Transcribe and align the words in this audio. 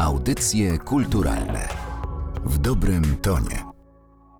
Audycje 0.00 0.78
kulturalne 0.78 1.68
w 2.44 2.58
dobrym 2.58 3.16
tonie. 3.16 3.64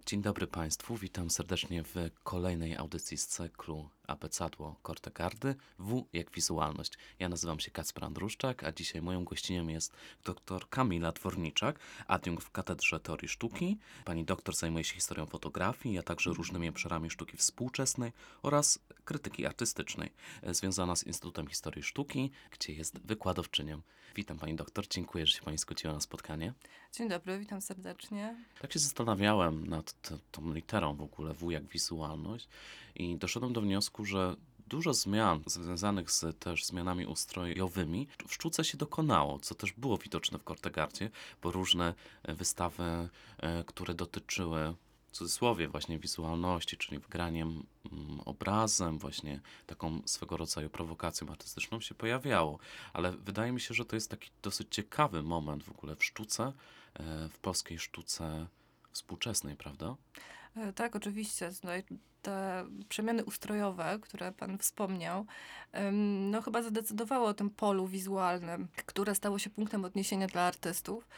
Dzień 0.06 0.22
dobry 0.22 0.46
Państwu, 0.46 0.96
witam 0.96 1.30
serdecznie 1.30 1.82
w 1.82 1.94
kolejnej 2.22 2.76
audycji 2.76 3.16
z 3.16 3.26
cyklu 3.26 3.88
Abecadło 4.10 4.76
Kortegardy 4.82 5.54
W 5.78 6.04
jak 6.12 6.30
wizualność. 6.30 6.92
Ja 7.18 7.28
nazywam 7.28 7.60
się 7.60 7.70
Kacper 7.70 8.04
Andruszczak, 8.04 8.64
a 8.64 8.72
dzisiaj 8.72 9.02
moją 9.02 9.24
gościnią 9.24 9.68
jest 9.68 9.92
dr 10.24 10.68
Kamila 10.68 11.12
Dworniczak, 11.12 11.78
adiunkt 12.06 12.44
w 12.44 12.50
Katedrze 12.50 13.00
Teorii 13.00 13.28
Sztuki. 13.28 13.78
Pani 14.04 14.24
doktor 14.24 14.56
zajmuje 14.56 14.84
się 14.84 14.94
historią 14.94 15.26
fotografii, 15.26 15.98
a 15.98 16.02
także 16.02 16.30
różnymi 16.30 16.68
obszarami 16.68 17.10
sztuki 17.10 17.36
współczesnej 17.36 18.12
oraz 18.42 18.78
krytyki 19.04 19.46
artystycznej, 19.46 20.10
e, 20.42 20.54
związana 20.54 20.96
z 20.96 21.06
Instytutem 21.06 21.46
Historii 21.46 21.82
Sztuki, 21.82 22.30
gdzie 22.50 22.72
jest 22.72 22.98
wykładowczynią. 22.98 23.80
Witam 24.14 24.38
Pani 24.38 24.54
doktor, 24.54 24.88
dziękuję, 24.88 25.26
że 25.26 25.36
się 25.36 25.42
Pani 25.42 25.58
zgodziła 25.58 25.92
na 25.92 26.00
spotkanie. 26.00 26.52
Dzień 26.92 27.08
dobry, 27.08 27.38
witam 27.38 27.60
serdecznie. 27.60 28.36
Tak 28.60 28.72
się 28.72 28.78
zastanawiałem 28.78 29.66
nad 29.66 29.94
tą 30.30 30.54
literą 30.54 30.96
w 30.96 31.02
ogóle, 31.02 31.34
W 31.34 31.50
jak 31.50 31.66
wizualność 31.66 32.48
i 32.94 33.16
doszedłem 33.16 33.52
do 33.52 33.60
wniosku, 33.60 33.99
że 34.04 34.36
dużo 34.70 34.94
zmian 34.94 35.42
związanych 35.46 36.10
z 36.10 36.38
też 36.38 36.64
zmianami 36.64 37.06
ustrojowymi 37.06 38.08
w 38.28 38.34
sztuce 38.34 38.64
się 38.64 38.78
dokonało, 38.78 39.38
co 39.38 39.54
też 39.54 39.72
było 39.72 39.98
widoczne 39.98 40.38
w 40.38 40.44
Kortegardzie, 40.44 41.10
bo 41.42 41.52
różne 41.52 41.94
e, 42.22 42.34
wystawy, 42.34 43.08
e, 43.38 43.64
które 43.64 43.94
dotyczyły 43.94 44.74
w 45.06 45.12
cudzysłowie 45.12 45.68
właśnie 45.68 45.98
wizualności, 45.98 46.76
czyli 46.76 46.98
wgraniem 46.98 47.66
mm, 47.92 48.20
obrazem, 48.20 48.98
właśnie 48.98 49.40
taką 49.66 50.02
swego 50.06 50.36
rodzaju 50.36 50.70
prowokacją 50.70 51.28
artystyczną 51.28 51.80
się 51.80 51.94
pojawiało. 51.94 52.58
Ale 52.92 53.12
wydaje 53.12 53.52
mi 53.52 53.60
się, 53.60 53.74
że 53.74 53.84
to 53.84 53.96
jest 53.96 54.10
taki 54.10 54.30
dosyć 54.42 54.68
ciekawy 54.70 55.22
moment 55.22 55.64
w 55.64 55.70
ogóle 55.70 55.96
w 55.96 56.04
sztuce, 56.04 56.52
e, 56.94 57.28
w 57.28 57.38
polskiej 57.38 57.78
sztuce 57.78 58.46
współczesnej, 58.92 59.56
prawda? 59.56 59.96
Tak, 60.74 60.96
oczywiście. 60.96 61.50
Tutaj 61.60 61.84
te 62.22 62.64
przemiany 62.88 63.24
ustrojowe, 63.24 63.98
które 64.02 64.32
pan 64.32 64.58
wspomniał, 64.58 65.26
no 66.30 66.42
chyba 66.42 66.62
zadecydowały 66.62 67.26
o 67.26 67.34
tym 67.34 67.50
polu 67.50 67.86
wizualnym, 67.86 68.68
które 68.86 69.14
stało 69.14 69.38
się 69.38 69.50
punktem 69.50 69.84
odniesienia 69.84 70.26
dla 70.26 70.42
artystów. 70.42 71.08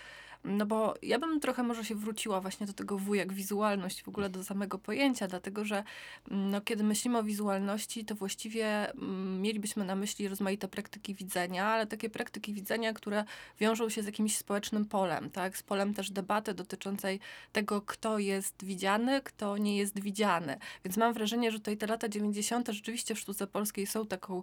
No 0.44 0.66
bo 0.66 0.94
ja 1.02 1.18
bym 1.18 1.40
trochę 1.40 1.62
może 1.62 1.84
się 1.84 1.94
wróciła 1.94 2.40
właśnie 2.40 2.66
do 2.66 2.72
tego 2.72 2.98
wujek 2.98 3.32
wizualność, 3.32 4.02
w 4.02 4.08
ogóle 4.08 4.28
do 4.28 4.44
samego 4.44 4.78
pojęcia, 4.78 5.28
dlatego 5.28 5.64
że 5.64 5.84
mm, 6.30 6.50
no, 6.50 6.60
kiedy 6.60 6.84
myślimy 6.84 7.18
o 7.18 7.22
wizualności, 7.22 8.04
to 8.04 8.14
właściwie 8.14 8.92
mm, 8.92 9.42
mielibyśmy 9.42 9.84
na 9.84 9.96
myśli 9.96 10.28
rozmaite 10.28 10.68
praktyki 10.68 11.14
widzenia, 11.14 11.66
ale 11.66 11.86
takie 11.86 12.10
praktyki 12.10 12.54
widzenia, 12.54 12.92
które 12.92 13.24
wiążą 13.60 13.88
się 13.88 14.02
z 14.02 14.06
jakimś 14.06 14.36
społecznym 14.36 14.84
polem, 14.84 15.30
tak? 15.30 15.56
Z 15.56 15.62
polem 15.62 15.94
też 15.94 16.10
debaty 16.10 16.54
dotyczącej 16.54 17.20
tego, 17.52 17.82
kto 17.82 18.18
jest 18.18 18.64
widziany, 18.64 19.20
kto 19.24 19.58
nie 19.58 19.76
jest 19.76 20.00
widziany. 20.00 20.58
Więc 20.84 20.96
mam 20.96 21.12
wrażenie, 21.12 21.50
że 21.50 21.58
tutaj 21.58 21.76
te 21.76 21.86
lata 21.86 22.08
90. 22.08 22.68
rzeczywiście 22.68 23.14
w 23.14 23.18
sztuce 23.18 23.46
polskiej 23.46 23.86
są 23.86 24.06
taką 24.06 24.42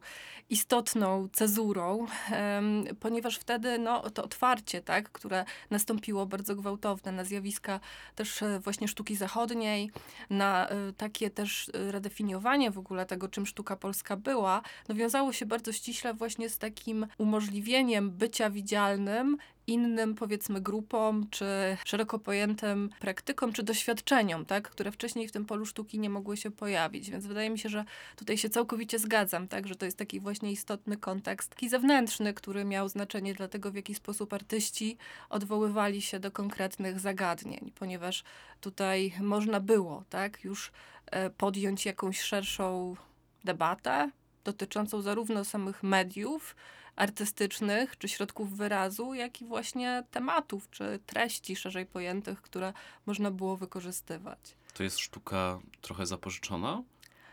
istotną 0.49 1.29
cezurą, 1.33 2.07
em, 2.31 2.85
ponieważ 2.99 3.37
wtedy 3.37 3.79
no, 3.79 4.09
to 4.09 4.23
otwarcie, 4.23 4.81
tak, 4.81 5.11
które 5.11 5.45
nastąpiło 5.89 6.25
bardzo 6.25 6.55
gwałtowne. 6.55 7.11
Na 7.11 7.23
zjawiska 7.23 7.79
też 8.15 8.41
e, 8.41 8.59
właśnie 8.59 8.87
sztuki 8.87 9.15
zachodniej, 9.15 9.91
na 10.29 10.69
e, 10.69 10.93
takie 10.93 11.29
też 11.29 11.71
e, 11.73 11.91
redefiniowanie 11.91 12.71
w 12.71 12.77
ogóle 12.77 13.05
tego, 13.05 13.27
czym 13.27 13.45
sztuka 13.45 13.75
polska 13.75 14.17
była, 14.17 14.61
no 14.89 14.95
wiązało 14.95 15.33
się 15.33 15.45
bardzo 15.45 15.73
ściśle 15.73 16.13
właśnie 16.13 16.49
z 16.49 16.57
takim 16.57 17.07
umożliwieniem 17.17 18.11
bycia 18.11 18.49
widzialnym 18.49 19.37
innym, 19.69 20.15
powiedzmy, 20.15 20.61
grupom, 20.61 21.27
czy 21.29 21.45
szeroko 21.85 22.19
pojętym 22.19 22.89
praktykom, 22.99 23.53
czy 23.53 23.63
doświadczeniom, 23.63 24.45
tak, 24.45 24.69
które 24.69 24.91
wcześniej 24.91 25.27
w 25.27 25.31
tym 25.31 25.45
polu 25.45 25.65
sztuki 25.65 25.99
nie 25.99 26.09
mogły 26.09 26.37
się 26.37 26.51
pojawić. 26.51 27.09
Więc 27.09 27.25
wydaje 27.25 27.49
mi 27.49 27.59
się, 27.59 27.69
że 27.69 27.85
tutaj 28.15 28.37
się 28.37 28.49
całkowicie 28.49 28.99
zgadzam, 28.99 29.47
tak, 29.47 29.67
że 29.67 29.75
to 29.75 29.85
jest 29.85 29.97
taki 29.97 30.19
właśnie 30.19 30.51
istotny 30.51 30.97
kontekst, 30.97 31.49
taki 31.49 31.69
zewnętrzny, 31.69 32.33
który 32.33 32.65
miał 32.65 32.89
znaczenie 32.89 33.33
dla 33.33 33.47
tego, 33.47 33.71
w 33.71 33.75
jaki 33.75 33.95
sposób 33.95 34.33
artyści 34.33 34.97
odwoływali 35.29 36.01
się 36.01 36.19
do 36.19 36.31
konkretnych 36.31 36.99
zagadnień, 36.99 37.71
ponieważ 37.75 38.23
tutaj 38.61 39.13
można 39.21 39.59
było, 39.59 40.03
tak, 40.09 40.43
już 40.43 40.71
e, 41.05 41.29
podjąć 41.29 41.85
jakąś 41.85 42.21
szerszą 42.21 42.95
debatę 43.43 44.11
dotyczącą 44.43 45.01
zarówno 45.01 45.45
samych 45.45 45.83
mediów, 45.83 46.55
artystycznych, 46.99 47.97
czy 47.97 48.07
środków 48.07 48.57
wyrazu, 48.57 49.13
jak 49.13 49.41
i 49.41 49.45
właśnie 49.45 50.03
tematów, 50.11 50.69
czy 50.69 50.99
treści 51.05 51.55
szerzej 51.55 51.85
pojętych, 51.85 52.41
które 52.41 52.73
można 53.05 53.31
było 53.31 53.57
wykorzystywać. 53.57 54.39
To 54.73 54.83
jest 54.83 54.99
sztuka 54.99 55.59
trochę 55.81 56.05
zapożyczona? 56.05 56.83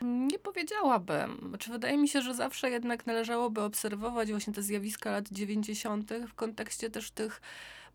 Nie 0.01 0.39
powiedziałabym. 0.39 1.45
Znaczy, 1.49 1.71
wydaje 1.71 1.97
mi 1.97 2.07
się, 2.07 2.21
że 2.21 2.33
zawsze 2.33 2.69
jednak 2.69 3.05
należałoby 3.05 3.61
obserwować 3.61 4.31
właśnie 4.31 4.53
te 4.53 4.61
zjawiska 4.61 5.11
lat 5.11 5.25
90. 5.31 6.11
w 6.27 6.33
kontekście 6.33 6.89
też 6.89 7.11
tych 7.11 7.41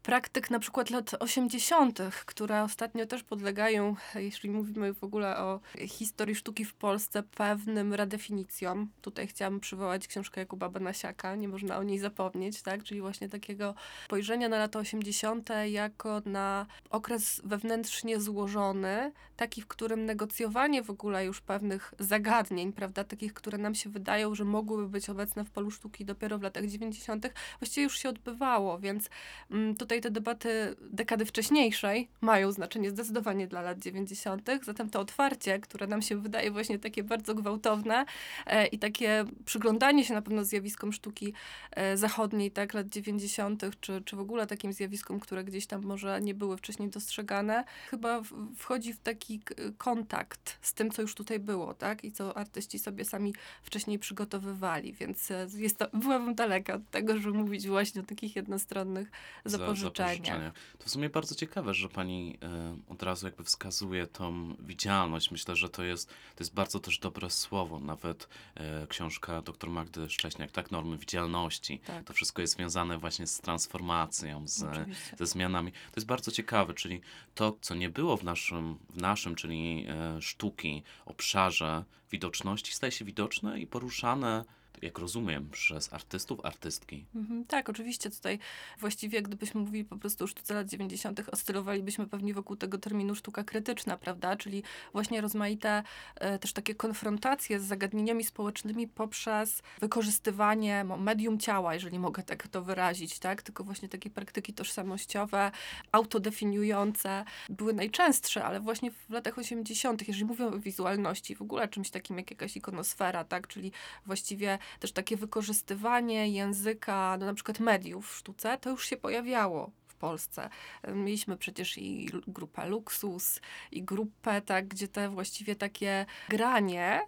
praktyk 0.02 0.50
na 0.50 0.58
przykład 0.58 0.90
lat 0.90 1.14
80., 1.20 1.98
które 2.26 2.62
ostatnio 2.62 3.06
też 3.06 3.22
podlegają, 3.22 3.96
jeśli 4.14 4.50
mówimy 4.50 4.94
w 4.94 5.04
ogóle 5.04 5.38
o 5.38 5.60
historii 5.78 6.34
sztuki 6.34 6.64
w 6.64 6.74
Polsce, 6.74 7.22
pewnym 7.22 7.94
redefinicjom. 7.94 8.90
Tutaj 9.02 9.26
chciałam 9.26 9.60
przywołać 9.60 10.08
książkę 10.08 10.40
Jakuba 10.40 10.68
Banasiaka, 10.68 11.36
nie 11.36 11.48
można 11.48 11.78
o 11.78 11.82
niej 11.82 11.98
zapomnieć, 11.98 12.62
tak? 12.62 12.84
Czyli 12.84 13.00
właśnie 13.00 13.28
takiego 13.28 13.74
spojrzenia 14.04 14.48
na 14.48 14.58
lata 14.58 14.78
80. 14.78 15.48
jako 15.66 16.22
na 16.24 16.66
okres 16.90 17.40
wewnętrznie 17.44 18.20
złożony, 18.20 19.12
taki, 19.36 19.62
w 19.62 19.66
którym 19.66 20.04
negocjowanie 20.04 20.82
w 20.82 20.90
ogóle 20.90 21.24
już 21.24 21.40
pewnych 21.40 21.94
zagadnień, 21.98 22.72
prawda, 22.72 23.04
takich, 23.04 23.34
które 23.34 23.58
nam 23.58 23.74
się 23.74 23.90
wydają, 23.90 24.34
że 24.34 24.44
mogłyby 24.44 24.88
być 24.88 25.10
obecne 25.10 25.44
w 25.44 25.50
polu 25.50 25.70
sztuki 25.70 26.04
dopiero 26.04 26.38
w 26.38 26.42
latach 26.42 26.66
90., 26.66 27.32
właściwie 27.60 27.84
już 27.84 27.98
się 27.98 28.08
odbywało, 28.08 28.78
więc 28.78 29.10
mm, 29.50 29.76
tutaj 29.92 30.00
te 30.00 30.10
debaty 30.10 30.76
dekady 30.80 31.24
wcześniejszej 31.26 32.08
mają 32.20 32.52
znaczenie 32.52 32.90
zdecydowanie 32.90 33.46
dla 33.46 33.62
lat 33.62 33.78
90., 33.78 34.48
zatem 34.62 34.90
to 34.90 35.00
otwarcie, 35.00 35.58
które 35.58 35.86
nam 35.86 36.02
się 36.02 36.16
wydaje 36.16 36.50
właśnie 36.50 36.78
takie 36.78 37.02
bardzo 37.02 37.34
gwałtowne 37.34 38.04
e, 38.46 38.66
i 38.66 38.78
takie 38.78 39.24
przyglądanie 39.44 40.04
się 40.04 40.14
na 40.14 40.22
pewno 40.22 40.44
zjawiskom 40.44 40.92
sztuki 40.92 41.32
e, 41.70 41.96
zachodniej, 41.96 42.50
tak, 42.50 42.74
lat 42.74 42.88
90., 42.88 43.62
czy, 43.80 44.02
czy 44.04 44.16
w 44.16 44.20
ogóle 44.20 44.46
takim 44.46 44.72
zjawiskom, 44.72 45.20
które 45.20 45.44
gdzieś 45.44 45.66
tam 45.66 45.82
może 45.82 46.20
nie 46.20 46.34
były 46.34 46.56
wcześniej 46.56 46.88
dostrzegane, 46.88 47.64
chyba 47.90 48.20
w, 48.20 48.54
wchodzi 48.56 48.92
w 48.92 49.00
taki 49.00 49.40
kontakt 49.78 50.58
z 50.62 50.74
tym, 50.74 50.90
co 50.90 51.02
już 51.02 51.14
tutaj 51.14 51.38
było, 51.38 51.74
tak, 51.74 52.04
i 52.04 52.12
co 52.12 52.36
artyści 52.36 52.78
sobie 52.78 53.04
sami 53.04 53.34
wcześniej 53.62 53.98
przygotowywali, 53.98 54.92
więc 54.92 55.30
e, 55.30 55.46
jest 55.54 55.78
to, 55.78 55.86
byłabym 55.92 56.34
daleka 56.34 56.74
od 56.74 56.90
tego, 56.90 57.18
żeby 57.18 57.38
mówić 57.38 57.68
właśnie 57.68 58.00
o 58.00 58.04
takich 58.04 58.36
jednostronnych 58.36 59.10
Za- 59.44 59.58
zapożyczeniach. 59.58 59.81
Zapożyczenia. 59.82 60.52
To 60.78 60.84
w 60.84 60.90
sumie 60.90 61.10
bardzo 61.10 61.34
ciekawe, 61.34 61.74
że 61.74 61.88
pani 61.88 62.38
e, 62.42 62.76
od 62.88 63.02
razu 63.02 63.26
jakby 63.26 63.44
wskazuje 63.44 64.06
tą 64.06 64.54
widzialność. 64.60 65.30
Myślę, 65.30 65.56
że 65.56 65.68
to 65.68 65.84
jest, 65.84 66.08
to 66.08 66.40
jest 66.40 66.54
bardzo 66.54 66.80
też 66.80 66.98
dobre 66.98 67.30
słowo. 67.30 67.80
Nawet 67.80 68.28
e, 68.54 68.86
książka 68.86 69.42
dr 69.42 69.70
Magdy 69.70 70.10
Szcześniak, 70.10 70.50
tak, 70.50 70.70
normy 70.70 70.98
widzialności. 70.98 71.78
Tak. 71.78 72.04
To 72.04 72.12
wszystko 72.12 72.42
jest 72.42 72.54
związane 72.54 72.98
właśnie 72.98 73.26
z 73.26 73.40
transformacją, 73.40 74.48
z, 74.48 74.62
Oczywiście. 74.62 75.16
ze 75.18 75.26
zmianami. 75.26 75.72
To 75.72 75.96
jest 75.96 76.06
bardzo 76.06 76.30
ciekawe, 76.30 76.74
czyli 76.74 77.00
to, 77.34 77.56
co 77.60 77.74
nie 77.74 77.90
było 77.90 78.16
w 78.16 78.24
naszym, 78.24 78.78
w 78.90 78.96
naszym 78.96 79.34
czyli 79.34 79.86
e, 79.88 80.22
sztuki, 80.22 80.82
obszarze 81.06 81.84
widoczności, 82.10 82.72
staje 82.72 82.92
się 82.92 83.04
widoczne 83.04 83.60
i 83.60 83.66
poruszane, 83.66 84.44
jak 84.82 84.98
rozumiem, 84.98 85.48
przez 85.50 85.92
artystów, 85.92 86.44
artystki. 86.44 87.04
Mhm, 87.14 87.44
tak, 87.44 87.68
oczywiście 87.68 88.10
tutaj 88.10 88.38
właściwie 88.80 89.22
gdybyśmy 89.22 89.60
mówili 89.60 89.84
po 89.84 89.96
prostu 89.96 90.24
o 90.24 90.26
sztuce 90.26 90.54
lat 90.54 90.68
90., 90.68 91.22
oscylowalibyśmy 91.32 92.06
pewnie 92.06 92.34
wokół 92.34 92.56
tego 92.56 92.78
terminu 92.78 93.14
sztuka 93.14 93.44
krytyczna, 93.44 93.96
prawda? 93.96 94.36
Czyli 94.36 94.62
właśnie 94.92 95.20
rozmaite 95.20 95.82
e, 96.14 96.38
też 96.38 96.52
takie 96.52 96.74
konfrontacje 96.74 97.60
z 97.60 97.64
zagadnieniami 97.64 98.24
społecznymi 98.24 98.88
poprzez 98.88 99.62
wykorzystywanie 99.80 100.84
medium 100.98 101.38
ciała, 101.38 101.74
jeżeli 101.74 101.98
mogę 101.98 102.22
tak 102.22 102.48
to 102.48 102.62
wyrazić, 102.62 103.18
tak? 103.18 103.42
Tylko 103.42 103.64
właśnie 103.64 103.88
takie 103.88 104.10
praktyki 104.10 104.54
tożsamościowe, 104.54 105.50
autodefiniujące 105.92 107.24
były 107.48 107.72
najczęstsze, 107.72 108.44
ale 108.44 108.60
właśnie 108.60 108.90
w 108.90 109.10
latach 109.10 109.38
80., 109.38 110.08
jeżeli 110.08 110.24
mówię 110.24 110.46
o 110.46 110.58
wizualności, 110.58 111.36
w 111.36 111.42
ogóle 111.42 111.68
czymś 111.68 111.90
takim 111.90 112.18
jak 112.18 112.30
jakaś 112.30 112.56
ikonosfera, 112.56 113.24
tak? 113.24 113.48
Czyli 113.48 113.72
właściwie 114.06 114.58
też 114.80 114.92
takie 114.92 115.16
wykorzystywanie 115.16 116.28
języka, 116.28 117.16
no 117.20 117.26
na 117.26 117.34
przykład 117.34 117.60
mediów 117.60 118.12
w 118.12 118.16
sztuce, 118.16 118.58
to 118.58 118.70
już 118.70 118.86
się 118.86 118.96
pojawiało 118.96 119.70
w 119.86 119.94
Polsce. 119.94 120.48
Mieliśmy 120.94 121.36
przecież 121.36 121.78
i 121.78 122.10
grupę 122.26 122.66
Luksus, 122.66 123.40
i 123.72 123.82
grupę, 123.82 124.40
tak, 124.42 124.68
gdzie 124.68 124.88
te 124.88 125.08
właściwie 125.08 125.56
takie 125.56 126.06
granie, 126.28 127.00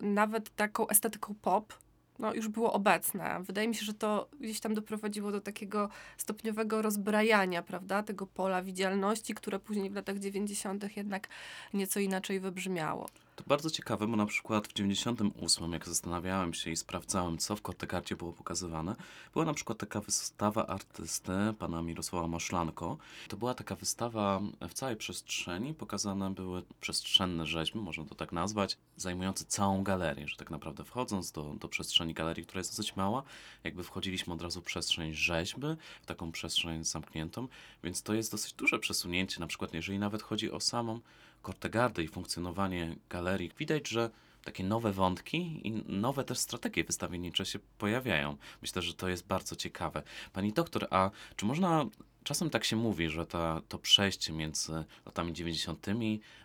nawet 0.00 0.50
taką 0.56 0.88
estetyką 0.88 1.34
pop, 1.42 1.74
no, 2.18 2.34
już 2.34 2.48
było 2.48 2.72
obecne. 2.72 3.40
Wydaje 3.42 3.68
mi 3.68 3.74
się, 3.74 3.84
że 3.84 3.94
to 3.94 4.28
gdzieś 4.40 4.60
tam 4.60 4.74
doprowadziło 4.74 5.32
do 5.32 5.40
takiego 5.40 5.88
stopniowego 6.16 6.82
rozbrajania, 6.82 7.62
prawda, 7.62 8.02
tego 8.02 8.26
pola 8.26 8.62
widzialności, 8.62 9.34
które 9.34 9.58
później 9.58 9.90
w 9.90 9.94
latach 9.94 10.18
90. 10.18 10.96
jednak 10.96 11.28
nieco 11.74 12.00
inaczej 12.00 12.40
wybrzmiało. 12.40 13.08
To 13.38 13.44
bardzo 13.46 13.70
ciekawe, 13.70 14.06
bo 14.06 14.16
na 14.16 14.26
przykład 14.26 14.68
w 14.68 14.72
98, 14.72 15.72
jak 15.72 15.86
zastanawiałem 15.88 16.54
się 16.54 16.70
i 16.70 16.76
sprawdzałem, 16.76 17.38
co 17.38 17.56
w 17.56 17.62
Kortegardzie 17.62 18.16
było 18.16 18.32
pokazywane, 18.32 18.96
była 19.32 19.44
na 19.44 19.54
przykład 19.54 19.78
taka 19.78 20.00
wystawa 20.00 20.66
artysty, 20.66 21.32
pana 21.58 21.82
Mirosława 21.82 22.28
Maszlanko. 22.28 22.96
To 23.28 23.36
była 23.36 23.54
taka 23.54 23.74
wystawa 23.74 24.40
w 24.68 24.74
całej 24.74 24.96
przestrzeni, 24.96 25.74
pokazane 25.74 26.30
były 26.30 26.62
przestrzenne 26.80 27.46
rzeźby, 27.46 27.78
można 27.78 28.04
to 28.04 28.14
tak 28.14 28.32
nazwać, 28.32 28.78
zajmujące 28.96 29.44
całą 29.44 29.82
galerię, 29.82 30.28
że 30.28 30.36
tak 30.36 30.50
naprawdę 30.50 30.84
wchodząc 30.84 31.32
do, 31.32 31.54
do 31.60 31.68
przestrzeni 31.68 32.14
galerii, 32.14 32.44
która 32.44 32.58
jest 32.58 32.70
dosyć 32.70 32.96
mała, 32.96 33.22
jakby 33.64 33.84
wchodziliśmy 33.84 34.34
od 34.34 34.42
razu 34.42 34.60
w 34.60 34.64
przestrzeń 34.64 35.14
rzeźby, 35.14 35.66
w 36.02 36.06
taką 36.06 36.32
przestrzeń 36.32 36.84
zamkniętą, 36.84 37.48
więc 37.84 38.02
to 38.02 38.14
jest 38.14 38.30
dosyć 38.30 38.52
duże 38.52 38.78
przesunięcie, 38.78 39.40
na 39.40 39.46
przykład 39.46 39.74
jeżeli 39.74 39.98
nawet 39.98 40.22
chodzi 40.22 40.50
o 40.50 40.60
samą 40.60 41.00
Kortegardy 41.42 42.02
i 42.02 42.08
funkcjonowanie 42.08 42.96
galerii, 43.08 43.50
widać, 43.58 43.88
że 43.88 44.10
takie 44.44 44.64
nowe 44.64 44.92
wątki 44.92 45.60
i 45.68 45.72
nowe 45.92 46.24
też 46.24 46.38
strategie 46.38 46.84
wystawiennicze 46.84 47.46
się 47.46 47.58
pojawiają. 47.78 48.36
Myślę, 48.62 48.82
że 48.82 48.94
to 48.94 49.08
jest 49.08 49.26
bardzo 49.26 49.56
ciekawe. 49.56 50.02
Pani 50.32 50.52
doktor, 50.52 50.86
a 50.90 51.10
czy 51.36 51.46
można 51.46 51.86
Czasem 52.28 52.50
tak 52.50 52.64
się 52.64 52.76
mówi, 52.76 53.08
że 53.08 53.26
ta, 53.26 53.62
to 53.68 53.78
przejście 53.78 54.32
między 54.32 54.84
latami 55.06 55.32
90. 55.32 55.86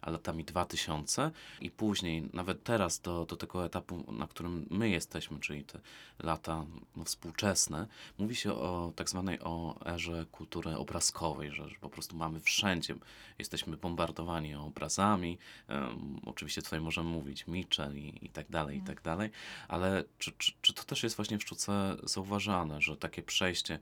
a 0.02 0.10
latami 0.10 0.44
2000 0.44 1.32
i 1.62 1.72
później, 1.72 2.30
nawet 2.34 2.64
teraz 2.64 3.00
do, 3.00 3.26
do 3.26 3.36
tego 3.36 3.66
etapu, 3.66 4.12
na 4.12 4.28
którym 4.28 4.66
my 4.70 4.90
jesteśmy, 4.90 5.40
czyli 5.40 5.64
te 5.64 5.80
lata 6.20 6.66
no, 6.96 7.04
współczesne, 7.04 7.88
mówi 8.18 8.36
się 8.36 8.54
o 8.54 8.94
tak 8.96 9.10
zwanej 9.10 9.40
o 9.40 9.80
erze 9.86 10.26
kultury 10.32 10.76
obrazkowej, 10.76 11.52
że, 11.52 11.70
że 11.70 11.76
po 11.82 11.90
prostu 11.90 12.16
mamy 12.16 12.40
wszędzie, 12.40 12.96
jesteśmy 13.40 13.78
bombardowani 13.78 14.56
obrazami, 14.56 15.38
um, 15.70 16.20
oczywiście 16.26 16.62
tutaj 16.62 16.82
możemy 16.82 17.10
mówić 17.10 17.48
Mitchell 17.48 17.98
i, 17.98 18.26
i 18.26 18.30
tak 18.30 18.50
dalej, 18.50 18.78
i 18.78 18.82
tak 18.82 19.02
dalej, 19.02 19.30
ale 19.68 20.04
czy, 20.20 20.32
czy, 20.38 20.52
czy 20.62 20.74
to 20.74 20.84
też 20.84 21.04
jest 21.04 21.16
właśnie 21.16 21.38
w 21.38 21.44
sztuce 21.44 21.96
zauważane, 22.04 22.82
że 22.82 22.98
takie 22.98 23.24
przejście 23.24 23.80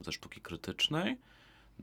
ze 0.00 0.12
sztuki 0.12 0.40
krytycznej 0.40 1.16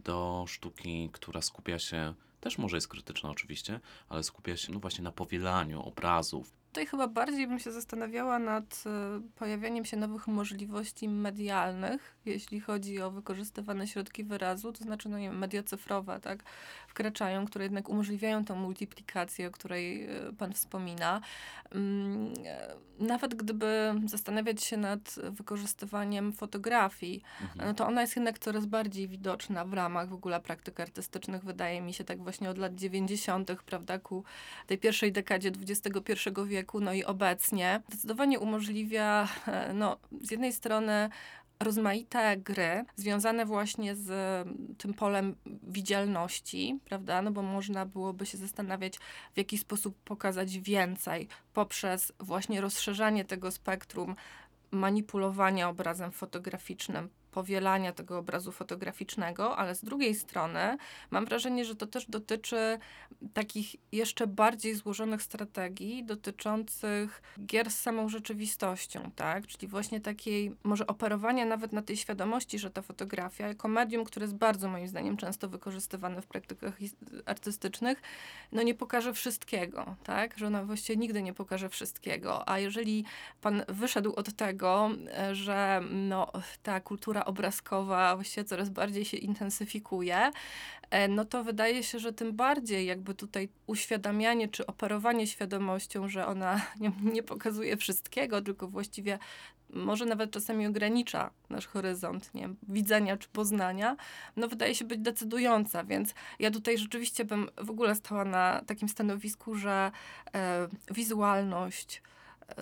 do 0.04 0.46
sztuki, 0.48 1.10
która 1.14 1.42
skupia 1.42 1.80
się, 1.80 2.14
też 2.40 2.58
może 2.58 2.78
jest 2.78 2.88
krytyczna 2.88 3.30
oczywiście, 3.30 3.80
ale 4.10 4.24
skupia 4.24 4.58
się 4.58 4.74
no 4.74 4.80
właśnie 4.80 5.04
na 5.04 5.12
powielaniu 5.12 5.82
obrazów, 5.82 6.60
Tutaj 6.70 6.86
chyba 6.86 7.08
bardziej 7.08 7.48
bym 7.48 7.60
się 7.60 7.72
zastanawiała 7.72 8.40
nad 8.40 8.84
e, 8.86 9.22
pojawianiem 9.36 9.86
się 9.86 9.98
nowych 9.98 10.28
możliwości 10.28 11.10
medialnych, 11.10 12.18
jeśli 12.26 12.60
chodzi 12.60 13.02
o 13.02 13.12
wykorzystywane 13.12 13.88
środki 13.88 14.24
wyrazu, 14.24 14.74
to 14.74 14.84
znaczy 14.84 15.10
no 15.10 15.20
nie 15.20 15.32
media 15.32 15.64
cyfrowe, 15.64 16.20
tak, 16.20 16.44
wkraczają, 17.00 17.46
które 17.46 17.66
jednak 17.66 17.90
umożliwiają 17.90 18.46
tą 18.46 18.56
multiplikację, 18.56 19.48
o 19.48 19.52
której 19.52 20.04
e, 20.04 20.34
pan 20.38 20.54
wspomina. 20.54 21.22
Mm, 21.72 22.34
e, 22.46 22.76
nawet 23.00 23.36
gdyby 23.36 23.94
zastanawiać 24.06 24.64
się 24.64 24.78
nad 24.78 25.16
wykorzystywaniem 25.32 26.34
fotografii, 26.34 27.22
Mhm. 27.42 27.68
no 27.68 27.74
to 27.74 27.88
ona 27.88 28.02
jest 28.02 28.16
jednak 28.16 28.40
coraz 28.40 28.66
bardziej 28.66 29.08
widoczna 29.08 29.66
w 29.66 29.74
ramach 29.74 30.10
w 30.10 30.14
ogóle 30.14 30.40
praktyk 30.40 30.80
artystycznych, 30.80 31.44
wydaje 31.44 31.82
mi 31.82 31.94
się, 31.94 32.04
tak 32.04 32.24
właśnie 32.24 32.50
od 32.50 32.58
lat 32.58 32.76
90., 32.76 33.64
prawda, 33.64 34.00
ku 34.00 34.24
tej 34.68 34.78
pierwszej 34.78 35.12
dekadzie 35.12 35.50
XXI 35.50 36.30
wieku, 36.46 36.80
no 36.80 36.94
i 36.94 37.04
obecnie. 37.04 37.82
Zdecydowanie 37.90 38.40
umożliwia, 38.40 39.28
e, 39.48 39.74
no, 39.74 39.98
z 40.22 40.32
jednej 40.32 40.54
strony 40.54 41.10
rozmaite 41.64 42.38
gry 42.38 42.86
związane 42.96 43.46
właśnie 43.46 43.96
z 43.96 44.10
tym 44.78 44.94
polem 44.94 45.36
widzialności, 45.64 46.80
prawda? 46.86 47.22
No 47.22 47.32
bo 47.32 47.42
można 47.42 47.86
byłoby 47.86 48.26
się 48.26 48.38
zastanawiać, 48.38 48.98
w 49.34 49.38
jaki 49.38 49.58
sposób 49.58 49.96
pokazać 50.04 50.60
więcej 50.60 51.28
poprzez 51.54 52.14
właśnie 52.20 52.62
rozszerzanie 52.62 53.26
tego 53.26 53.52
spektrum 53.52 54.16
manipulowania 54.72 55.70
obrazem 55.70 56.12
fotograficznym, 56.12 57.10
powielania 57.32 57.94
tego 57.94 58.18
obrazu 58.18 58.52
fotograficznego, 58.52 59.58
ale 59.58 59.76
z 59.76 59.84
drugiej 59.84 60.16
strony 60.16 60.78
mam 61.12 61.26
wrażenie, 61.26 61.66
że 61.66 61.76
to 61.76 61.88
też 61.88 62.06
dotyczy 62.06 62.80
takich 63.34 63.76
jeszcze 63.92 64.28
bardziej 64.28 64.76
złożonych 64.76 65.24
strategii 65.24 66.04
dotyczących 66.04 67.22
gier 67.46 67.72
z 67.72 67.80
samą 67.80 68.10
rzeczywistością, 68.10 69.12
tak? 69.16 69.48
Czyli 69.48 69.68
właśnie 69.68 70.02
takiej 70.02 70.56
może 70.64 70.88
operowania 70.88 71.46
nawet 71.46 71.74
na 71.74 71.82
tej 71.82 71.98
świadomości, 71.98 72.60
że 72.60 72.70
ta 72.70 72.82
fotografia 72.82 73.48
jako 73.48 73.68
medium, 73.68 74.06
które 74.06 74.24
jest 74.24 74.36
bardzo 74.36 74.70
moim 74.70 74.88
zdaniem 74.88 75.18
często 75.18 75.50
wykorzystywane 75.50 76.22
w 76.22 76.28
praktykach 76.28 76.78
artystycznych, 77.26 78.02
no 78.52 78.64
nie 78.64 78.76
pokaże 78.76 79.14
wszystkiego, 79.14 79.96
tak? 80.04 80.38
Że 80.38 80.48
ona 80.48 80.66
właściwie 80.66 80.98
nigdy 80.98 81.24
nie 81.24 81.34
pokaże 81.34 81.70
wszystkiego, 81.70 82.50
a 82.50 82.60
jeżeli 82.60 83.06
pan 83.42 83.64
wyszedł 83.68 84.14
od 84.16 84.36
tego, 84.36 84.90
e, 85.18 85.36
że 85.36 85.82
no, 85.92 86.32
ta 86.64 86.80
kultura 86.80 87.19
obrazkowa 87.26 88.16
właściwie 88.16 88.44
coraz 88.46 88.70
bardziej 88.70 89.06
się 89.06 89.18
intensyfikuje, 89.18 90.32
e, 90.90 91.08
no 91.08 91.26
to 91.26 91.44
wydaje 91.44 91.84
się, 91.84 92.00
że 92.00 92.14
tym 92.14 92.36
bardziej 92.36 92.86
jakby 92.86 93.14
tutaj 93.14 93.50
uświadamianie 93.68 94.48
czy 94.48 94.66
operowanie 94.66 95.28
świadomością, 95.28 96.08
że 96.10 96.28
ona 96.28 96.62
nie, 96.80 96.92
nie 97.04 97.24
pokazuje 97.24 97.78
wszystkiego, 97.78 98.42
tylko 98.42 98.68
właściwie 98.68 99.20
może 99.74 100.06
nawet 100.06 100.32
czasami 100.32 100.68
ogranicza 100.68 101.32
nasz 101.50 101.68
horyzont 101.68 102.34
nie 102.34 102.50
widzenia 102.64 103.18
czy 103.18 103.30
poznania, 103.30 103.98
no 104.36 104.48
wydaje 104.48 104.76
się 104.76 104.86
być 104.86 105.00
decydująca, 105.00 105.84
więc 105.84 106.14
ja 106.40 106.52
tutaj 106.52 106.78
rzeczywiście 106.78 107.26
bym 107.26 107.50
w 107.58 107.70
ogóle 107.70 107.96
stała 107.96 108.26
na 108.26 108.62
takim 108.66 108.90
stanowisku, 108.90 109.56
że 109.56 109.92
e, 110.34 110.68
wizualność, 110.92 112.02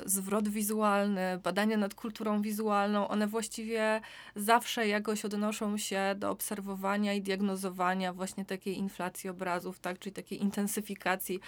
zwrot 0.06 0.50
wizualny, 0.50 1.40
badania 1.44 1.78
nad 1.78 1.96
kulturą 1.96 2.42
wizualną, 2.42 3.08
one 3.08 3.28
właściwie 3.28 4.02
zawsze 4.36 4.88
jakoś 4.88 5.26
odnoszą 5.26 5.78
się 5.78 6.16
do 6.18 6.32
obserwowania 6.32 7.14
i 7.14 7.22
diagnozowania 7.22 8.14
właśnie 8.14 8.46
takiej 8.46 8.78
inflacji 8.78 9.30
obrazów, 9.30 9.80
tak, 9.80 10.00
czyli 10.00 10.14
takiej 10.14 10.42
intensyfikacji 10.42 11.40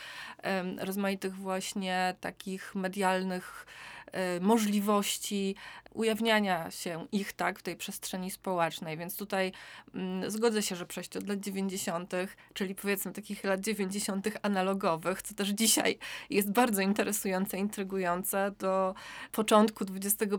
um, 0.43 0.79
rozmaitych 0.79 1.35
właśnie 1.35 2.15
takich 2.21 2.75
medialnych 2.75 3.65
um, 4.13 4.43
możliwości 4.43 5.55
ujawniania 5.93 6.71
się 6.71 7.07
ich 7.11 7.33
tak 7.33 7.59
w 7.59 7.63
tej 7.63 7.75
przestrzeni 7.75 8.31
społecznej. 8.31 8.97
Więc 8.97 9.17
tutaj 9.17 9.51
mm, 9.95 10.31
zgodzę 10.31 10.61
się, 10.61 10.75
że 10.75 10.85
przejście 10.85 11.19
od 11.19 11.27
lat 11.27 11.39
90., 11.39 12.13
czyli 12.53 12.75
powiedzmy 12.75 13.11
takich 13.11 13.43
lat 13.43 13.59
90. 13.59 14.27
analogowych, 14.41 15.21
co 15.21 15.35
też 15.35 15.49
dzisiaj 15.49 15.97
jest 16.29 16.51
bardzo 16.51 16.81
interesujące, 16.81 17.57
intrygujące, 17.57 18.51
do 18.59 18.95
początku 19.31 19.85
XXI 19.95 20.29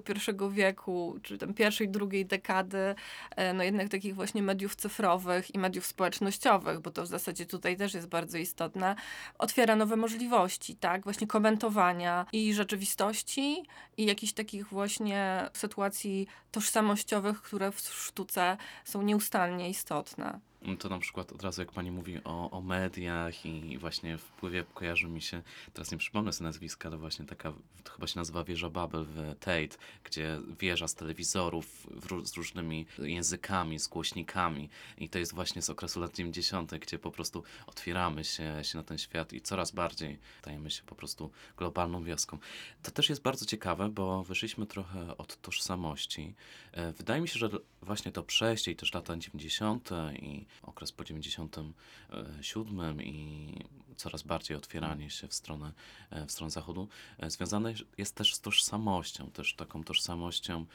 wieku, 0.50 1.18
czy 1.22 1.38
tam 1.38 1.54
pierwszej, 1.54 1.88
drugiej 1.88 2.26
dekady, 2.26 2.94
e, 3.36 3.52
no 3.52 3.64
jednak 3.64 3.88
takich 3.88 4.14
właśnie 4.14 4.42
mediów 4.42 4.76
cyfrowych 4.76 5.54
i 5.54 5.58
mediów 5.58 5.86
społecznościowych, 5.86 6.80
bo 6.80 6.90
to 6.90 7.02
w 7.02 7.06
zasadzie 7.06 7.46
tutaj 7.46 7.76
też 7.76 7.94
jest 7.94 8.08
bardzo 8.08 8.38
istotne, 8.38 8.96
otwiera 9.38 9.76
nowe 9.76 9.96
możliwości, 9.96 10.76
tak, 10.76 11.04
właśnie 11.04 11.26
komentowania 11.26 12.26
i 12.32 12.54
rzeczywistości, 12.54 13.62
i 13.96 14.06
jakichś 14.06 14.32
takich 14.32 14.66
właśnie 14.66 15.39
sytuacji 15.52 16.26
tożsamościowych, 16.50 17.42
które 17.42 17.72
w 17.72 17.80
sztuce 17.80 18.56
są 18.84 19.02
nieustannie 19.02 19.70
istotne. 19.70 20.40
To 20.78 20.88
na 20.88 20.98
przykład 20.98 21.32
od 21.32 21.42
razu 21.42 21.60
jak 21.60 21.72
pani 21.72 21.90
mówi 21.90 22.18
o, 22.24 22.50
o 22.50 22.60
mediach 22.60 23.46
i 23.46 23.78
właśnie 23.78 24.18
wpływie 24.18 24.64
kojarzy 24.74 25.08
mi 25.08 25.22
się, 25.22 25.42
teraz 25.72 25.92
nie 25.92 25.98
przypomnę 25.98 26.32
sobie 26.32 26.48
nazwiska, 26.48 26.88
ale 26.88 26.98
właśnie 26.98 27.24
taka, 27.24 27.52
chyba 27.94 28.06
się 28.06 28.18
nazywa 28.18 28.44
wieża 28.44 28.70
Babel 28.70 29.04
w 29.04 29.34
Tate, 29.40 29.76
gdzie 30.04 30.40
wieża 30.60 30.88
z 30.88 30.94
telewizorów 30.94 31.86
w, 31.90 32.26
z 32.26 32.36
różnymi 32.36 32.86
językami, 32.98 33.78
z 33.78 33.88
głośnikami 33.88 34.68
i 34.98 35.08
to 35.08 35.18
jest 35.18 35.34
właśnie 35.34 35.62
z 35.62 35.70
okresu 35.70 36.00
lat 36.00 36.14
90., 36.14 36.74
gdzie 36.74 36.98
po 36.98 37.10
prostu 37.10 37.42
otwieramy 37.66 38.24
się, 38.24 38.64
się 38.64 38.78
na 38.78 38.84
ten 38.84 38.98
świat 38.98 39.32
i 39.32 39.40
coraz 39.40 39.70
bardziej 39.70 40.18
stajemy 40.40 40.70
się 40.70 40.82
po 40.82 40.94
prostu 40.94 41.30
globalną 41.56 42.04
wioską. 42.04 42.38
To 42.82 42.90
też 42.90 43.08
jest 43.08 43.22
bardzo 43.22 43.46
ciekawe, 43.46 43.88
bo 43.88 44.24
wyszliśmy 44.24 44.66
trochę 44.66 45.16
od 45.16 45.40
tożsamości. 45.40 46.34
E, 46.72 46.92
wydaje 46.92 47.20
mi 47.20 47.28
się, 47.28 47.38
że 47.38 47.48
właśnie 47.82 48.12
to 48.12 48.22
przejście 48.22 48.70
i 48.70 48.76
też 48.76 48.94
lata 48.94 49.16
90. 49.16 49.90
i 50.22 50.46
okres 50.62 50.92
po 50.92 51.04
97 51.04 53.02
i 53.02 53.54
coraz 53.96 54.22
bardziej 54.22 54.56
otwieranie 54.56 55.10
się 55.10 55.28
w 55.28 55.34
stronę, 55.34 55.72
e, 56.10 56.26
w 56.26 56.32
stronę 56.32 56.50
zachodu, 56.50 56.88
e, 57.18 57.30
związane 57.30 57.74
jest 57.98 58.14
też 58.14 58.34
z 58.34 58.40
tożsamością, 58.40 59.30
też 59.30 59.54
taką 59.54 59.84
tożsamością, 59.84 60.66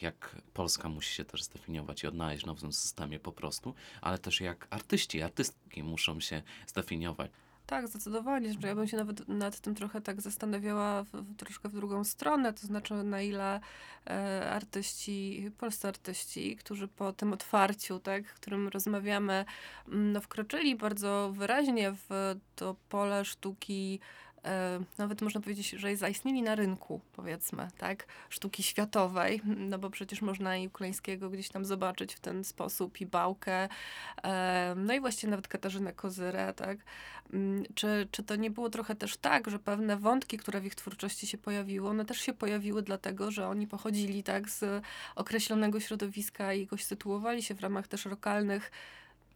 jak 0.00 0.36
Polska 0.54 0.88
musi 0.88 1.14
się 1.14 1.24
też 1.24 1.42
zdefiniować 1.42 2.02
i 2.02 2.06
odnaleźć 2.06 2.44
w 2.44 2.46
nowym 2.46 2.72
systemie 2.72 3.20
po 3.20 3.32
prostu, 3.32 3.74
ale 4.00 4.18
też 4.18 4.40
jak 4.40 4.66
artyści, 4.70 5.22
artystki 5.22 5.82
muszą 5.82 6.20
się 6.20 6.42
zdefiniować. 6.66 7.30
Tak, 7.66 7.88
zdecydowanie. 7.88 8.52
Że 8.52 8.68
ja 8.68 8.74
bym 8.74 8.88
się 8.88 8.96
nawet 8.96 9.28
nad 9.28 9.60
tym 9.60 9.74
trochę 9.74 10.00
tak 10.00 10.20
zastanawiała 10.20 11.02
w, 11.02 11.10
w, 11.10 11.36
troszkę 11.36 11.68
w 11.68 11.72
drugą 11.72 12.04
stronę, 12.04 12.52
to 12.52 12.66
znaczy 12.66 12.94
na 12.94 13.22
ile 13.22 13.60
e, 14.06 14.50
artyści, 14.50 15.50
polscy 15.58 15.88
artyści, 15.88 16.56
którzy 16.56 16.88
po 16.88 17.12
tym 17.12 17.32
otwarciu, 17.32 17.98
tak, 17.98 18.24
którym 18.24 18.68
rozmawiamy, 18.68 19.44
mm, 19.88 20.12
no, 20.12 20.20
wkroczyli 20.20 20.76
bardzo 20.76 21.32
wyraźnie 21.32 21.92
w 22.08 22.36
to 22.56 22.76
pole 22.88 23.24
sztuki 23.24 24.00
nawet 24.98 25.22
można 25.22 25.40
powiedzieć, 25.40 25.70
że 25.70 25.96
zaistnieli 25.96 26.42
na 26.42 26.54
rynku, 26.54 27.00
powiedzmy, 27.12 27.68
tak, 27.78 28.06
sztuki 28.30 28.62
światowej, 28.62 29.40
no 29.44 29.78
bo 29.78 29.90
przecież 29.90 30.22
można 30.22 30.56
i 30.56 30.66
Ukleńskiego 30.66 31.30
gdzieś 31.30 31.48
tam 31.48 31.64
zobaczyć 31.64 32.14
w 32.14 32.20
ten 32.20 32.44
sposób, 32.44 33.00
i 33.00 33.06
Bałkę, 33.06 33.68
e, 34.24 34.74
no 34.76 34.94
i 34.94 35.00
właściwie 35.00 35.30
nawet 35.30 35.48
Katarzynę 35.48 35.92
Kozyrę, 35.92 36.54
tak, 36.56 36.78
Mm, 37.32 37.64
czy, 37.74 38.08
czy 38.10 38.22
to 38.22 38.36
nie 38.36 38.50
było 38.50 38.70
trochę 38.70 38.94
też 38.94 39.16
tak, 39.16 39.50
że 39.50 39.58
pewne 39.58 39.96
wątki, 39.96 40.38
które 40.38 40.60
w 40.60 40.66
ich 40.66 40.74
twórczości 40.74 41.26
się 41.26 41.38
pojawiły, 41.38 41.88
one 41.88 42.04
też 42.04 42.20
się 42.20 42.32
pojawiły 42.32 42.82
dlatego, 42.82 43.30
że 43.30 43.48
oni 43.48 43.66
pochodzili 43.66 44.22
tak 44.22 44.50
z 44.50 44.84
określonego 45.14 45.80
środowiska 45.80 46.52
i 46.54 46.60
jakoś 46.60 46.84
sytuowali 46.84 47.42
się 47.42 47.54
w 47.54 47.60
ramach 47.60 47.88
też 47.88 48.06
lokalnych, 48.06 48.70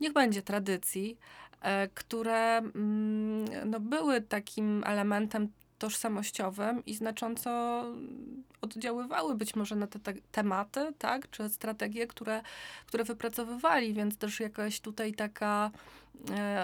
niech 0.00 0.12
będzie 0.12 0.42
tradycji, 0.42 1.16
e, 1.16 1.47
które 1.94 2.56
mm, 2.56 3.70
no, 3.70 3.80
były 3.80 4.20
takim 4.20 4.84
elementem 4.86 5.48
tożsamościowym 5.78 6.84
i 6.84 6.94
znacząco 6.94 7.84
oddziaływały 8.60 9.34
być 9.34 9.56
może 9.56 9.76
na 9.76 9.86
te, 9.86 9.98
te 9.98 10.14
tematy, 10.32 10.92
tak, 10.98 11.30
czy 11.30 11.48
strategie, 11.48 12.06
które, 12.06 12.42
które 12.86 13.04
wypracowywali, 13.04 13.94
więc 13.94 14.16
też 14.16 14.40
jakaś 14.40 14.80
tutaj 14.80 15.14
taka 15.14 15.70
e, 15.70 16.07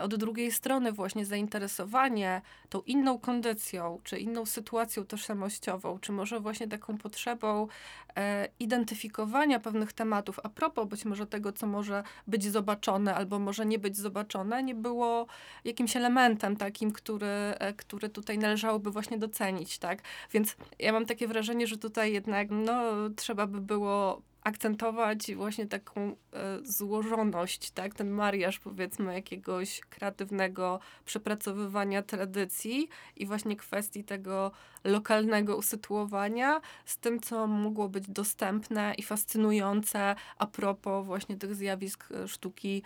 od 0.03 0.15
drugiej 0.15 0.53
strony 0.53 0.93
właśnie 0.93 1.27
zainteresowanie 1.27 2.43
tą 2.69 2.81
inną 2.81 3.19
kondycją, 3.19 3.99
czy 4.05 4.19
inną 4.19 4.47
sytuacją 4.47 5.05
tożsamościową, 5.05 5.99
czy 5.99 6.13
może 6.13 6.41
właśnie 6.41 6.69
taką 6.69 6.99
potrzebą 6.99 7.69
e, 8.17 8.49
identyfikowania 8.61 9.61
pewnych 9.61 9.93
tematów, 9.93 10.41
a 10.43 10.49
propos 10.49 10.89
być 10.89 11.05
może 11.05 11.27
tego, 11.27 11.53
co 11.53 11.67
może 11.67 12.03
być 12.27 12.45
zobaczone, 12.45 13.15
albo 13.15 13.39
może 13.39 13.67
nie 13.67 13.79
być 13.79 13.97
zobaczone, 13.97 14.63
nie 14.63 14.75
było 14.75 15.27
jakimś 15.65 15.97
elementem 15.97 16.57
takim, 16.57 16.93
który, 16.93 17.27
e, 17.27 17.73
który 17.73 18.09
tutaj 18.09 18.39
należałoby 18.39 18.91
właśnie 18.91 19.19
docenić, 19.19 19.79
tak? 19.79 20.03
Więc 20.33 20.57
ja 20.79 20.93
mam 20.93 21.07
takie 21.07 21.29
wrażenie, 21.29 21.67
że 21.67 21.77
tutaj 21.77 22.13
jednak, 22.13 22.49
no, 22.51 22.83
trzeba 23.17 23.47
by 23.47 23.61
było 23.61 24.23
akcentować 24.45 25.35
właśnie 25.35 25.67
taką 25.67 26.01
e, 26.01 26.15
złożoność, 26.63 27.71
tak? 27.71 27.95
Ten 27.95 28.11
mariaż 28.11 28.59
powiedzmy 28.59 29.15
jakiegoś 29.15 29.81
kreatywnego 29.81 30.81
przepracowywania 31.05 32.03
tradycji 32.03 32.89
i 33.17 33.27
właśnie 33.27 33.57
kwestii 33.57 34.05
tego 34.05 34.53
lokalnego 34.85 35.57
usytuowania 35.57 36.61
z 36.85 36.99
tym, 36.99 37.21
co 37.21 37.47
mogło 37.47 37.89
być 37.89 38.09
dostępne 38.09 38.95
i 38.99 39.03
fascynujące 39.03 40.15
a 40.39 40.47
propos 40.47 41.07
właśnie 41.07 41.37
tych 41.37 41.55
zjawisk 41.55 42.09
e, 42.11 42.29
sztuki 42.29 42.83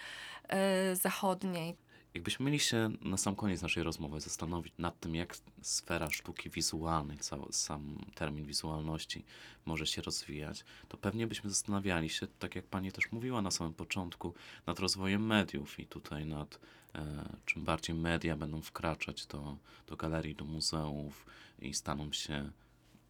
e, 0.48 0.96
zachodniej. 0.96 1.87
Jakbyśmy 2.14 2.46
mieli 2.46 2.60
się 2.60 2.90
na 3.00 3.16
sam 3.16 3.36
koniec 3.36 3.62
naszej 3.62 3.82
rozmowy 3.82 4.20
zastanowić 4.20 4.74
nad 4.78 5.00
tym, 5.00 5.14
jak 5.14 5.36
sfera 5.62 6.10
sztuki 6.10 6.50
wizualnej, 6.50 7.18
cały, 7.18 7.52
sam 7.52 8.04
termin 8.14 8.46
wizualności 8.46 9.24
może 9.66 9.86
się 9.86 10.02
rozwijać, 10.02 10.64
to 10.88 10.96
pewnie 10.96 11.26
byśmy 11.26 11.50
zastanawiali 11.50 12.08
się, 12.08 12.26
tak 12.38 12.54
jak 12.56 12.66
pani 12.66 12.92
też 12.92 13.12
mówiła 13.12 13.42
na 13.42 13.50
samym 13.50 13.74
początku, 13.74 14.34
nad 14.66 14.78
rozwojem 14.78 15.26
mediów 15.26 15.80
i 15.80 15.86
tutaj 15.86 16.26
nad 16.26 16.60
e, 16.94 17.28
czym 17.44 17.64
bardziej 17.64 17.96
media 17.96 18.36
będą 18.36 18.62
wkraczać 18.62 19.26
do, 19.26 19.56
do 19.86 19.96
galerii, 19.96 20.34
do 20.34 20.44
muzeów 20.44 21.26
i 21.58 21.74
staną 21.74 22.12
się 22.12 22.50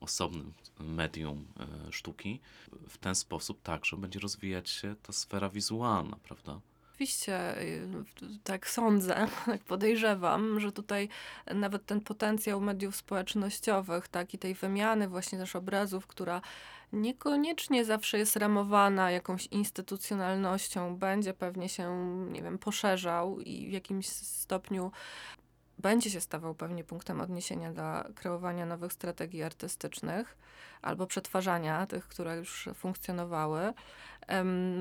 osobnym 0.00 0.52
medium 0.80 1.46
e, 1.60 1.92
sztuki, 1.92 2.40
w 2.88 2.98
ten 2.98 3.14
sposób 3.14 3.62
także 3.62 3.96
będzie 3.96 4.20
rozwijać 4.20 4.70
się 4.70 4.96
ta 5.02 5.12
sfera 5.12 5.50
wizualna, 5.50 6.16
prawda? 6.22 6.60
Oczywiście, 6.98 7.62
y, 7.62 7.88
tak 8.44 8.68
sądzę, 8.68 9.26
tak 9.46 9.60
podejrzewam, 9.60 10.60
że 10.60 10.72
tutaj 10.72 11.08
nawet 11.54 11.86
ten 11.86 12.00
potencjał 12.00 12.60
mediów 12.60 12.96
społecznościowych, 12.96 14.08
tak, 14.08 14.34
i 14.34 14.38
tej 14.38 14.54
wymiany 14.54 15.08
właśnie 15.08 15.38
też 15.38 15.56
obrazów, 15.56 16.06
która 16.06 16.40
niekoniecznie 16.92 17.84
zawsze 17.84 18.18
jest 18.18 18.36
ramowana 18.36 19.10
jakąś 19.10 19.46
instytucjonalnością, 19.46 20.96
będzie 20.96 21.34
pewnie 21.34 21.68
się, 21.68 21.96
nie 22.32 22.42
wiem, 22.42 22.58
poszerzał 22.58 23.40
i 23.40 23.68
w 23.68 23.72
jakimś 23.72 24.06
stopniu 24.08 24.92
będzie 25.78 26.10
się 26.10 26.20
stawał 26.20 26.54
pewnie 26.54 26.84
punktem 26.84 27.20
odniesienia 27.20 27.72
dla 27.72 28.04
kreowania 28.14 28.66
nowych 28.66 28.92
strategii 28.92 29.42
artystycznych 29.42 30.36
albo 30.82 31.06
przetwarzania 31.06 31.86
tych, 31.86 32.08
które 32.08 32.36
już 32.36 32.68
funkcjonowały. 32.74 33.72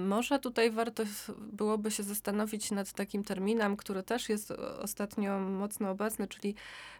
Może 0.05 0.39
tutaj 0.39 0.71
warto 0.71 1.03
byłoby 1.37 1.91
się 1.91 2.03
zastanowić 2.03 2.71
nad 2.71 2.93
takim 2.93 3.23
terminem, 3.23 3.77
który 3.77 4.03
też 4.03 4.29
jest 4.29 4.51
ostatnio 4.81 5.39
mocno 5.39 5.89
obecny, 5.89 6.27
czyli 6.27 6.55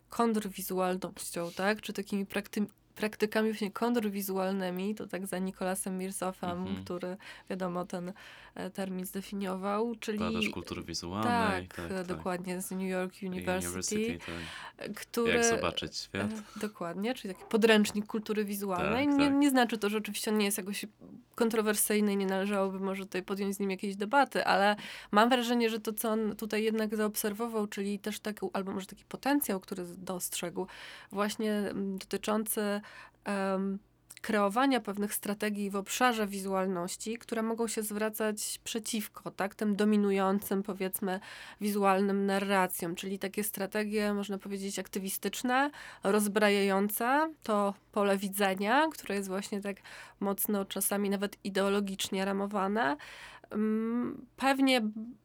kontrwizualnością, 0.10 1.52
tak? 1.56 1.82
Czy 1.82 1.94
takimi 1.94 2.26
prakty 2.26 2.66
praktykami 2.98 3.52
właśnie 3.52 3.72
kontrwizualnymi, 3.72 4.96
to 4.96 5.08
tak 5.08 5.28
za 5.28 5.38
Nikolasem 5.40 5.98
Mirsofem, 5.98 6.50
Mhm. 6.58 6.84
który 6.84 7.18
wiadomo 7.50 7.86
ten 7.86 8.14
e, 8.56 8.70
termin 8.70 9.06
zdefiniował, 9.06 9.96
czyli 10.00 10.52
kultury 10.52 10.84
wizualnej. 10.84 11.68
tak, 11.68 11.92
e, 11.92 12.04
dokładnie 12.04 12.62
z 12.62 12.72
New 12.72 12.90
York 12.90 13.14
University, 13.24 13.96
University 13.96 14.20
tak. 14.78 14.94
który 14.94 15.32
Jak 15.34 15.46
zobaczyć 15.46 15.98
świat. 15.98 16.32
e, 16.32 16.60
dokładnie, 16.60 17.14
czyli 17.14 17.34
taki 17.34 17.46
podręcznik 17.50 18.06
kultury 18.06 18.46
wizualnej. 18.46 19.08
Tak, 19.08 19.18
nie, 19.18 19.26
tak. 19.26 19.36
nie 19.36 19.50
znaczy 19.50 19.78
to, 19.78 19.90
że 19.90 19.98
oczywiście 19.98 20.32
on 20.32 20.38
nie 20.38 20.46
jest 20.46 20.58
jakoś 20.58 20.86
kontrowersyjny 21.36 22.14
i 22.14 22.18
nie 22.18 22.26
należałoby 22.26 22.80
może 22.80 23.04
tutaj 23.04 23.24
podjąć 23.24 23.56
z 23.56 23.60
nim 23.60 23.72
jakiejś 23.72 23.96
debaty, 23.96 24.46
ale 24.46 24.76
mam 25.12 25.30
wrażenie, 25.30 25.70
że 25.70 25.80
to, 25.80 25.94
co 25.94 26.10
on 26.10 26.36
tutaj 26.36 26.64
jednak 26.64 26.96
zaobserwował, 26.96 27.68
czyli 27.68 28.00
też 28.00 28.20
taki, 28.20 28.46
albo 28.54 28.72
może 28.72 28.86
taki 28.86 29.06
potencjał, 29.06 29.60
który 29.60 29.84
dostrzegł, 29.98 30.68
właśnie 31.12 31.54
mm, 31.54 31.98
dotyczący 31.98 32.82
em, 33.26 33.80
kreowania 34.22 34.80
pewnych 34.80 35.14
strategii 35.14 35.70
w 35.70 35.76
obszarze 35.76 36.28
wizualności, 36.28 37.18
które 37.18 37.44
mogą 37.44 37.68
się 37.68 37.84
zwracać 37.84 38.60
przeciwko 38.64 39.32
tak, 39.32 39.56
tym 39.56 39.76
dominującym, 39.76 40.64
powiedzmy, 40.64 41.20
wizualnym 41.62 42.26
narracjom, 42.26 42.96
czyli 42.96 43.20
takie 43.20 43.44
strategie, 43.44 44.14
można 44.14 44.38
powiedzieć, 44.38 44.80
aktywistyczne, 44.80 45.72
rozbrajające 46.04 47.34
to 47.44 47.74
pole 47.92 48.18
widzenia, 48.18 48.88
które 48.92 49.16
jest 49.16 49.28
właśnie 49.28 49.62
tak 49.62 49.78
mocno 50.20 50.66
czasami 50.66 51.10
nawet 51.10 51.38
ideologicznie 51.44 52.26
ramowane, 52.26 52.98
pewnie 54.36 54.82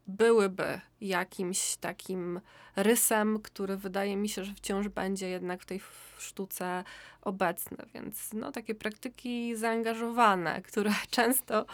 byłyby 0.07 0.81
jakimś 1.01 1.77
takim 1.77 2.41
rysem, 2.77 3.41
który 3.43 3.77
wydaje 3.77 4.17
mi 4.17 4.29
się, 4.29 4.45
że 4.45 4.55
wciąż 4.55 4.89
będzie 4.89 5.29
jednak 5.29 5.63
w 5.63 5.67
tej 5.67 5.81
sztuce 6.19 6.85
obecny. 7.23 7.77
Więc 7.95 8.33
no, 8.33 8.53
takie 8.53 8.75
praktyki 8.75 9.57
zaangażowane, 9.57 10.63
które 10.69 10.91
często 11.11 11.67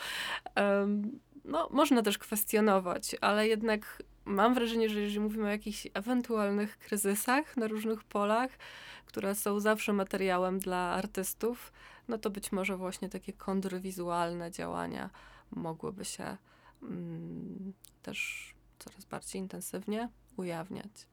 no, 1.45 1.69
można 1.71 2.03
też 2.03 2.19
kwestionować, 2.19 3.17
ale 3.21 3.49
jednak 3.49 4.03
mam 4.25 4.55
wrażenie, 4.55 4.89
że 4.89 5.01
jeżeli 5.01 5.21
mówimy 5.21 5.45
o 5.45 5.51
jakichś 5.51 5.87
ewentualnych 5.95 6.79
kryzysach 6.79 7.57
na 7.57 7.67
różnych 7.67 8.05
polach, 8.05 8.51
które 9.07 9.35
są 9.35 9.61
zawsze 9.61 9.93
materiałem 9.93 10.59
dla 10.59 10.79
artystów, 10.79 11.73
no 12.09 12.19
to 12.19 12.31
być 12.31 12.53
może 12.53 12.77
właśnie 12.77 13.09
takie 13.09 13.33
kontrwizualne 13.33 14.51
działania 14.51 15.11
mogłyby 15.51 16.05
się 16.05 16.37
mm, 16.83 17.73
też 18.03 18.49
coraz 18.79 19.05
bardziej 19.05 19.43
intensywnie 19.43 20.09
ujawniać. 20.37 21.07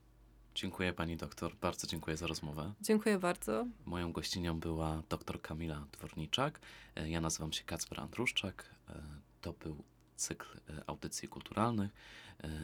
Dziękuję 0.56 0.94
pani 0.94 1.18
doktor, 1.18 1.56
bardzo 1.56 1.88
dziękuję 1.88 2.18
za 2.18 2.28
rozmowę. 2.28 2.74
Dziękuję 2.82 3.20
bardzo. 3.20 3.66
Moją 3.86 4.12
gościnią 4.12 4.60
była 4.60 5.02
dr 5.10 5.42
Kamila 5.42 5.86
Dworniczak. 5.92 6.60
E, 6.96 7.10
Ja 7.10 7.22
nazywam 7.22 7.54
się 7.54 7.64
Kacper 7.64 8.00
Andruszczak. 8.00 8.76
E, 8.90 8.94
To 9.42 9.54
był 9.54 9.84
cykl 10.16 10.46
e, 10.70 10.84
audycji 10.88 11.28
kulturalnych 11.28 11.92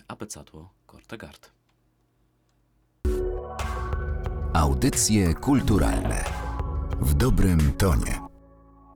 Abecadło 0.07 0.69
Kortegard. 0.85 1.51
Audycje 4.53 5.33
kulturalne 5.33 6.23
w 7.01 7.13
dobrym 7.13 7.73
tonie. 7.73 8.30